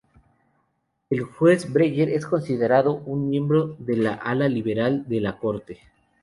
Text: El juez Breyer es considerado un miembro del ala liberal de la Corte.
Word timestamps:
El 1.11 1.21
juez 1.21 1.71
Breyer 1.71 2.09
es 2.09 2.25
considerado 2.25 2.93
un 3.05 3.29
miembro 3.29 3.75
del 3.77 4.07
ala 4.07 4.49
liberal 4.49 5.07
de 5.07 5.21
la 5.21 5.37
Corte. 5.37 5.79